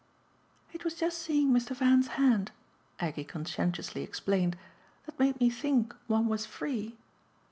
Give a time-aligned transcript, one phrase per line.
[0.73, 1.75] "It was just seeing Mr.
[1.75, 2.49] Van's hand,"
[2.99, 4.57] Aggie conscientiously explained,
[5.05, 6.97] "that made me think one was free